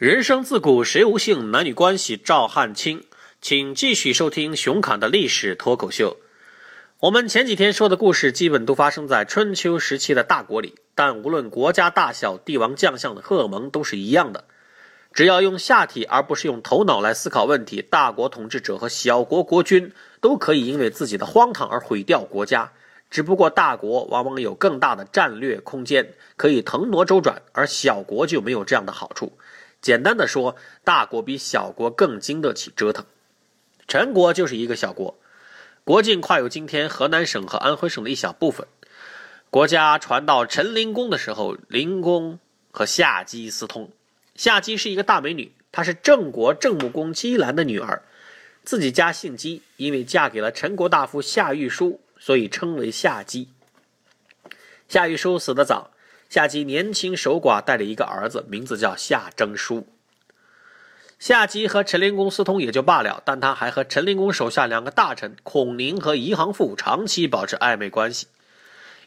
[0.00, 3.04] 人生自古谁无性，男女关系照汗青。
[3.42, 6.16] 请继续收听熊侃的历史脱口秀。
[7.00, 14.44] 我们前几天说的故事，基本都发生在春秋时期的大国里，但无论国家大小，帝王将相的荷尔蒙都是一样的。
[15.12, 19.92] 只要用下体而不是用头脑来思考问题，大国统治者和小国国君
[20.22, 22.72] 都可以因为自己的荒唐而毁掉国家。
[23.10, 29.36] 只不过大国往往有更大的战略空间，可以腾挪周转，而小国就没有这样的好处。
[29.80, 33.04] 简单的说，大国比小国更经得起折腾。
[33.88, 35.18] 陈国就是一个小国，
[35.84, 38.66] 国境跨有今天河南省和安徽省的一小部分。
[39.48, 42.38] 国家传到陈灵公的时候，灵公
[42.70, 43.90] 和夏姬私通。
[44.36, 48.02] 夏姬是一个大美女，她是郑国郑穆公姬兰的女儿，
[48.62, 53.48] 自己家姓姬，因为嫁给了陈国大夫夏玉书，所以称为夏姬。
[54.88, 55.90] 夏玉书死得早。
[56.30, 59.88] 夏姬年轻守寡，带着一个儿子，名字叫夏征舒。
[61.18, 68.28] 夏姬和陈灵公私通也就罢了，但他还和陈灵公手下两个大臣孔宁和宜行父长期保持暧昧关系。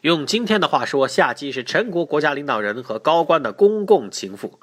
[0.02, 4.60] 用今天的话说，夏姬是陈国国家领导人和高官的公共情妇。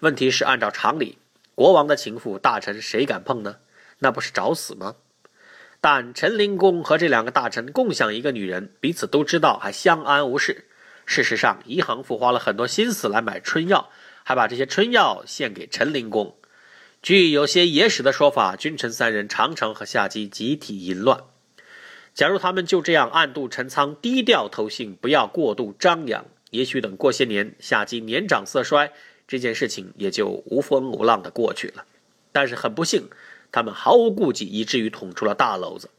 [0.00, 1.16] 问题是，按照常理，
[1.54, 3.58] 国王的情妇，大臣谁敢碰呢？
[4.00, 4.96] 那不是找死吗？
[5.80, 10.66] 但陈灵公和这两个大臣共享一个女人，彼此都知道，还相安无事。
[11.10, 13.90] 事实上，宜行父花了很多心思来买春药，
[14.22, 16.36] 还把这些春药献给陈灵公。
[17.02, 21.24] 据有些野史的说法，君臣三人常常和夏姬集体淫乱。
[22.14, 28.92] 假如他们就这样暗度陈仓、低调投信，不要过度张扬，也许等过些年，夏姬年长色衰，
[29.26, 31.84] 这件事情也就无风无浪的过去了。
[32.30, 33.10] 但是很不幸，
[33.50, 35.90] 他们毫无顾忌，以至于捅出了大篓子。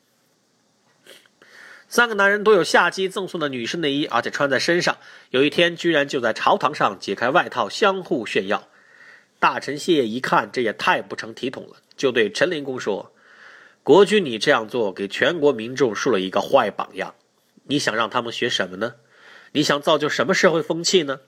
[1.92, 4.96] 三个男人都有夏姬赠送的女士内衣，而且穿在身上。
[5.30, 8.70] 有一天，居然就在朝堂上解开外套，相互炫耀。
[9.40, 13.12] 大臣谢一看，这也太不成体统了，就对陈灵公说
[13.84, 17.14] ：“国君，你这样做，给全国民众树了一个坏榜样。
[17.66, 18.96] 你想让他们学什么呢？
[19.52, 21.20] 你想造就什么社会风气呢？”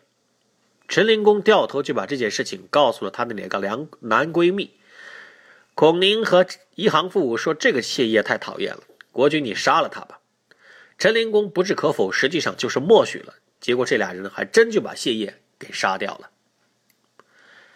[0.87, 4.71] 陈灵公掉头就把这件事情告诉了他的两个良男闺蜜
[5.75, 10.19] 孔宁和一行父，说：“这个谢业太讨厌了，国君，你杀了他吧。”
[11.03, 13.33] 陈灵公不置可否，实际上就是默许了。
[13.59, 16.29] 结果这俩人还真就把谢烨给杀掉了。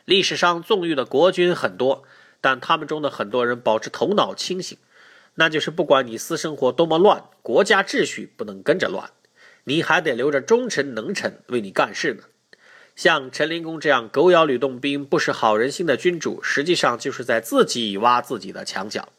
[0.05, 2.05] 历史上纵欲的国君很多，
[2.39, 4.77] 但他们中的很多人保持头脑清醒，
[5.35, 9.09] 那就是不管你私生活多么乱，国家秩序不能跟着乱，
[9.65, 12.23] 你还得留着忠臣能臣为你干事呢。
[12.95, 19.09] 像陈灵公这样狗咬吕洞宾、不识好人心的君主，实际上就是在自己挖自己的墙角。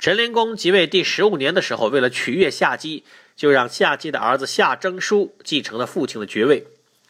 [0.00, 3.04] 陈灵公即位第十五年的时候，为了取悦夏姬，
[3.36, 6.66] 就让夏姬的儿子夏征舒继承了父亲的爵位。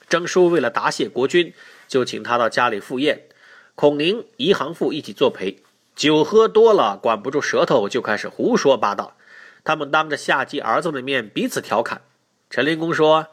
[0.08, 1.54] 征舒为了答谢国君，
[1.86, 3.28] 就请他到家里赴宴。
[3.76, 5.58] 孔宁、宜行父一起作陪，
[5.94, 9.16] 酒喝多了，管不住舌头，就开始胡说八道。
[9.62, 12.02] 他们当着夏姬儿子的面彼此调侃。
[12.50, 13.28] 陈灵公说：“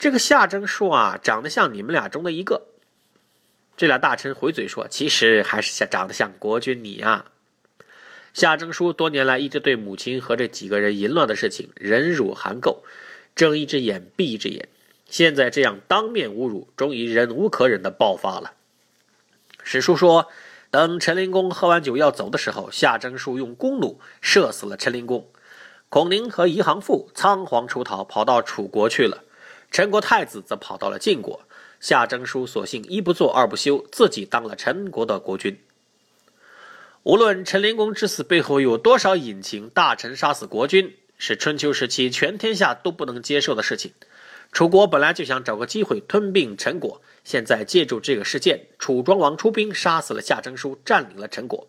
[0.00, 2.62] 这个夏征舒啊，长得像你们俩中的一个。”
[3.76, 7.26] 这俩大臣回嘴说：“其实还是像长得像国君你啊。”
[8.36, 12.80] 夏征舒多年来一直对母亲和这几个人淫乱的事情忍辱含垢，
[13.34, 14.68] 睁一只眼闭一只眼。
[15.08, 18.52] 现在这样当面侮辱，终于忍无可忍的爆发了。
[19.62, 20.28] 史书说，
[20.70, 25.26] 等陈灵公喝完酒要走的时候，夏征舒用弓弩射死了陈灵公。
[25.88, 29.24] 孔宁和宜行父仓皇出逃，跑到楚国去了。
[29.70, 31.40] 陈国太子则跑到了晋国。
[31.80, 35.58] 夏征舒索性一不做二不休，自己当了陈国的国君。
[37.06, 43.92] 无论陈灵公之死背后有多少隐情，大臣杀死国君是春秋时期全天下都不能接受的事情。
[44.50, 51.68] 楚国本来就想找个机会吞并陈国，现在借助这个事件，楚庄王出兵杀死了夏征舒，占领了陈国。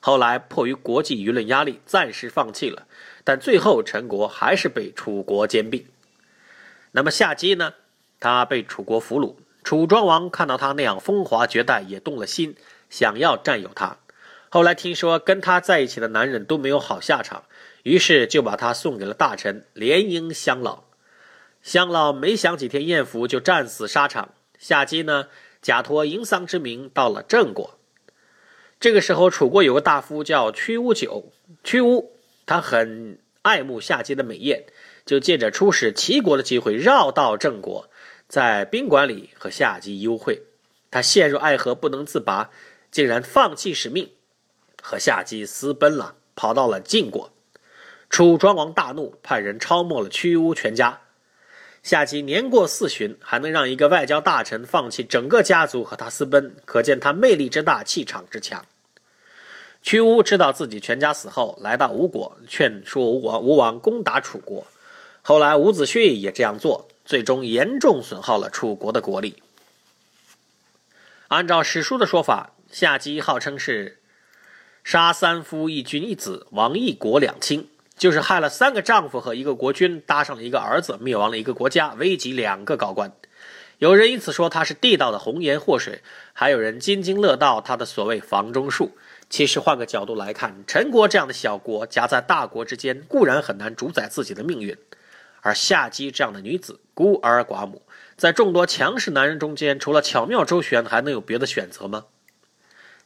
[0.00, 2.86] 后来迫于国际舆论压力，暂时放弃了，
[3.24, 5.84] 但最后陈国还是被楚国兼并。
[6.92, 7.74] 那么夏姬呢？
[8.18, 12.56] 他被楚国俘虏，楚庄王看到他那样风华绝代，也动了心，
[12.88, 13.98] 想要占有他。
[14.48, 17.44] 后来听说跟他在一起的男人都没有好下场，
[17.82, 20.84] 于是就把他送给了大臣连营乡老。
[21.62, 24.34] 乡老没享几天艳福，就战死沙场。
[24.58, 25.26] 夏姬呢，
[25.60, 27.78] 假托营桑之名到了郑国。
[28.78, 31.32] 这个时候，楚国有个大夫叫屈巫九，
[31.64, 32.12] 屈巫
[32.46, 34.64] 他很爱慕夏姬的美艳，
[35.04, 37.90] 就借着出使齐国的机会，绕到郑国，
[38.28, 40.42] 在宾馆里和夏姬幽会。
[40.90, 42.50] 他陷入爱河不能自拔，
[42.90, 44.10] 竟然放弃使命。
[44.88, 47.32] 和夏姬私奔了，跑到了晋国。
[48.08, 51.00] 楚庄王大怒，派人抄没了屈巫全家。
[51.82, 58.64] 夏姬年过四旬，还能让一个外交大臣放弃整个家族和他私奔，可见他魅力之大，气场之强。
[59.82, 64.68] 屈巫知道自己全家死后，来到吴国，劝说吴王吴王攻打楚国。
[65.22, 69.42] 后来伍子胥也这样做，最终严重损耗了楚国的国力。
[71.26, 73.98] 按照史书的说法，夏姬号称是
[74.86, 77.68] 杀三夫一君一子，亡一国两卿。
[77.98, 83.10] 就是害了三个丈夫和一个国君，搭上了一个儿子，灭亡了一个国家，危及两个高官。
[83.78, 86.02] 有人因此说他是地道的红颜祸水，
[86.32, 88.96] 还有人津津乐道他的所谓房中术。
[89.28, 94.78] 其实换个角度来看，陈国这样的小国夹在大国之间，固然很难主宰自己的命运。
[95.40, 97.82] 而夏姬这样的女子，孤儿寡母，
[98.16, 102.04] 在众多强势男人中间，除了巧妙周旋，还能有别的选择吗？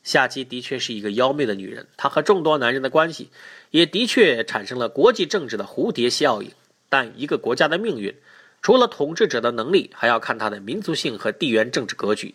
[0.03, 3.31] 夏姬的确是一个妖媚的女人，她和众多男人的关系，
[3.71, 6.53] 也的确产生了国际政治的蝴蝶效应。
[6.89, 8.17] 但一个国家的命运，
[8.63, 12.35] 除了统治者的能力，还要看它的民族性和地缘政治格局。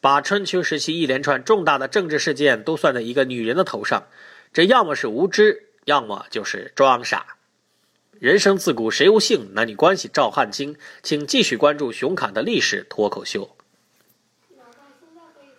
[0.00, 4.08] 把春秋时期一连串重大的政治事件都算在一个女人的头上，
[4.52, 7.36] 这要么是无知，要么就是装傻。
[8.18, 9.54] 人生自古谁无性？
[9.54, 10.76] 男女关系照汗青。
[11.02, 13.56] 请继续关注熊侃的历史脱口秀。